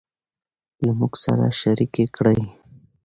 له 0.83 0.91
موږ 0.99 1.13
سره 1.23 1.45
شريکې 1.61 2.05
کړي 2.15 2.39